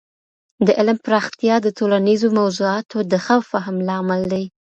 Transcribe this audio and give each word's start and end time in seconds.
د 0.65 0.67
علم 0.77 0.97
پراختیا 1.05 1.55
د 1.61 1.67
ټولنیزو 1.77 2.27
موضوعاتو 2.39 2.97
د 3.11 3.13
ښه 3.25 3.37
فهم 3.51 3.75
لامل 3.87 4.21
دی. 4.33 4.45